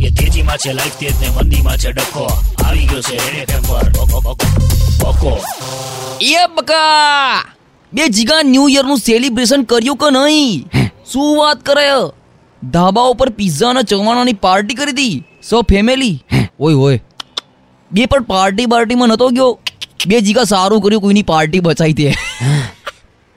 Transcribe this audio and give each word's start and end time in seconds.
એ 0.00 0.08
તેજીમાં 0.18 0.58
છે 0.62 0.72
લાઈફ 0.72 0.96
તેજ 1.00 1.14
ને 1.22 1.28
મંદીમાં 1.34 1.76
છે 1.78 1.90
ડખો. 1.92 2.24
આવી 2.64 2.86
ગયો 2.86 3.02
છે 3.08 3.16
એને 3.26 3.42
ટેમ્પર 3.44 3.86
પર. 3.96 4.34
બકો, 5.00 5.34
એ 6.30 6.46
બકા 6.56 7.44
બે 7.92 8.08
જીગા 8.16 8.40
ન્યૂ 8.48 8.68
યરનું 8.68 8.98
સેલિબ્રેશન 8.98 9.62
કર્યું 9.72 9.98
કે 10.00 10.08
નહીં? 10.16 10.88
શું 11.12 11.28
વાત 11.38 11.62
કરે? 11.68 11.84
ધાબા 12.62 13.06
ઉપર 13.12 13.28
પિઝા 13.38 13.70
અને 13.74 13.82
ચવાણાની 13.82 14.36
પાર્ટી 14.46 14.78
કરી 14.80 14.96
હતી 14.96 15.14
સો 15.50 15.62
ફેમિલી 15.62 16.16
ઓય 16.60 16.76
ઓય. 16.88 16.98
બે 17.90 18.06
પણ 18.06 18.26
પાર્ટી 18.32 18.66
પાર્ટીમાં 18.66 19.14
નતો 19.14 19.30
ગયો. 19.38 19.52
બે 20.06 20.20
જીગા 20.20 20.46
સારું 20.52 20.82
કર્યું 20.82 21.02
કોઈની 21.06 21.26
પાર્ટી 21.30 21.60
બચાવી 21.60 21.96
તે. 22.02 22.08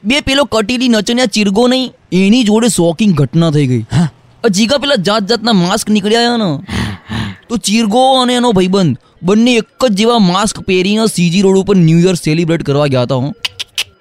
બે 0.03 0.17
પેલો 0.21 0.43
કટીલી 0.57 0.91
નચન્યા 0.97 1.31
ચીરગો 1.37 1.63
નહીં 1.67 1.87
એની 2.23 2.43
જોડે 2.43 2.69
શોકિંગ 2.79 3.13
ઘટના 3.21 3.51
થઈ 3.51 3.67
ગઈ. 3.67 3.85
આ 4.01 4.07
જીગા 4.49 4.77
પેલા 4.77 4.95
જાત 4.95 5.23
જાતના 5.23 5.53
માસ્ક 5.53 5.89
નીકળ્યા 5.89 6.37
ને. 6.37 6.65
તો 7.49 7.57
ચીરગો 7.57 8.21
અને 8.21 8.33
એનો 8.33 8.51
ભાઈબંધ 8.51 8.97
બંને 9.23 9.53
એક 9.53 9.85
જ 9.89 9.93
જેવા 9.93 10.19
માસ્ક 10.19 10.59
પહેરીને 10.59 11.05
સીજી 11.05 11.41
રોડ 11.41 11.57
ઉપર 11.57 11.75
ન્યૂ 11.75 11.99
યર 11.99 12.13
સેલિબ્રેટ 12.13 12.63
કરવા 12.63 12.87
ગયા 12.87 13.01
હતા, 13.01 13.15
હું. 13.15 13.33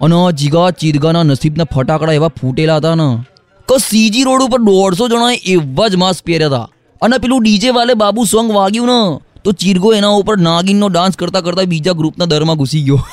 અને 0.00 0.32
જીગા 0.32 0.70
ચીરગાના 0.70 1.22
નસીબના 1.22 1.64
ફટાકડા 1.64 2.12
એવા 2.12 2.28
ફૂટેલા 2.28 2.76
હતા 2.76 2.94
ને. 2.94 3.24
કે 3.68 3.78
સીજી 3.78 4.22
રોડ 4.22 4.42
ઉપર 4.42 4.58
દોઢસો 4.58 5.08
જણાએ 5.08 5.36
એવા 5.36 5.88
જ 5.88 5.96
માસ્ક 5.96 6.24
પહેર્યા 6.24 6.48
હતા. 6.48 6.68
અને 7.02 7.18
પેલું 7.18 7.42
ડીજે 7.42 7.70
વાલે 7.70 7.94
બાબુ 7.94 8.24
સોંગ 8.24 8.52
વાગ્યું 8.52 8.86
ને, 8.86 9.20
તો 9.44 9.52
ચીરગો 9.52 9.94
એના 9.94 10.08
ઉપર 10.08 10.36
નાગિનનો 10.38 10.88
ડાન્સ 10.88 11.16
કરતા 11.16 11.40
કરતા 11.40 11.62
બીજા 11.62 11.92
ગ્રુપના 11.92 12.24
દરમાં 12.24 12.56
ઘૂસી 12.56 12.82
ગયો. 12.82 13.06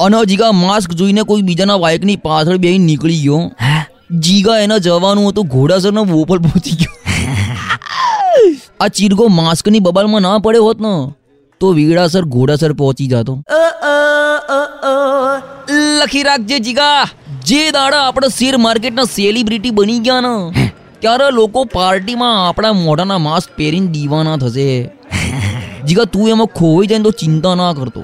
અને 0.00 0.16
જીગા 0.28 0.52
માસ્ક 0.52 0.92
જોઈને 0.92 1.22
કોઈ 1.22 1.42
બીજાના 1.42 1.76
બાઇકની 1.76 2.16
પાછળ 2.16 2.56
બેસી 2.56 2.78
નીકળી 2.78 3.18
ગયો. 3.18 3.52
જીગા 4.10 4.58
એના 4.60 4.78
જવાનું 4.78 5.28
હતું 5.28 5.46
ઘોડાસરનો 5.46 6.04
બોપલ 6.04 6.38
પહોંચી 6.38 6.76
ગયો 6.76 6.94
આ 8.80 8.88
ચીરગો 8.88 9.28
માસ્કની 9.28 9.80
બબાલમાં 9.80 10.22
ના 10.22 10.38
પડ્યો 10.38 10.64
હોત 10.64 10.80
ને 10.80 10.92
તો 11.60 11.72
વીડાસર 11.72 12.24
ઘોડાસર 12.26 12.72
પહોંચી 12.74 13.08
જતો 13.08 13.34
લખી 16.00 16.22
રાખજે 16.22 16.58
જીગા 16.60 17.06
જે 17.44 17.60
દાડા 17.70 18.02
આપણે 18.02 18.28
શેર 18.30 18.58
માર્કેટના 18.58 19.04
સેલિબ્રિટી 19.10 19.70
બની 19.72 20.00
ગયા 20.00 20.20
ને 20.20 20.68
ત્યારે 21.00 21.30
લોકો 21.30 21.64
પાર્ટીમાં 21.74 22.36
આપણા 22.38 22.72
મોઢાના 22.78 23.18
માસ્ક 23.18 23.50
પહેરીને 23.56 23.88
દીવાના 23.88 24.36
થશે 24.36 24.68
જીગા 25.84 26.04
તું 26.12 26.28
એમાં 26.28 26.50
ખોવાઈ 26.54 26.88
જાય 26.88 26.98
ને 26.98 27.04
તો 27.04 27.12
ચિંતા 27.18 27.54
ના 27.54 27.72
કરતો 27.74 28.02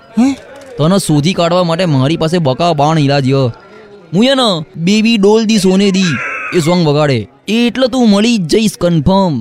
તને 0.78 0.98
શોધી 0.98 1.32
કાઢવા 1.32 1.64
માટે 1.64 1.86
મારી 1.86 2.16
પાસે 2.16 2.38
બકા 2.38 2.72
બાણ 2.74 2.98
ઈલાજ 2.98 3.28
ય. 3.28 3.42
હું 4.14 4.24
એ 4.24 4.34
ને 4.34 4.48
બેબી 4.76 5.16
ડોલ 5.16 5.42
દી 5.44 5.58
સોને 5.58 5.90
દી 5.90 6.12
એ 6.56 6.60
સોંગ 6.60 6.82
વગાડે. 6.88 7.18
એટલે 7.48 7.86
તું 7.88 8.10
મળી 8.10 8.38
જ 8.38 8.46
જઈશ 8.46 8.76
કન્ફર્મ 8.80 9.34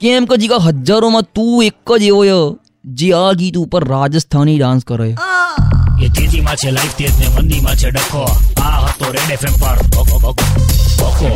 કેમ 0.00 0.24
કે 0.24 0.36
જીગા 0.36 0.60
હજારોમાં 0.66 1.22
તું 1.34 1.64
એક 1.64 1.94
જ 2.00 2.02
એવો 2.02 2.22
ય 2.24 2.38
જે 2.84 3.08
આ 3.12 3.32
ગીત 3.32 3.56
ઉપર 3.64 3.82
રાજસ્થાની 3.88 4.58
ડાન્સ 4.58 4.82
કરે. 4.84 5.08
એ 6.04 6.08
તેજીમાં 6.08 6.56
છે 6.56 6.70
લાઈફ 6.70 6.96
તેજ 6.96 7.14
ને 7.20 7.26
મંદીમાં 7.36 7.76
છે 7.76 7.90
ડખો. 7.90 8.24
આ 8.62 8.78
હતો 8.86 9.06
રેડ 9.12 9.30
એફએમ 9.32 9.54
પર. 9.62 9.76
ઓકો 10.00 10.16
ઓકો 10.30 10.44
ઓકો. 11.10 11.28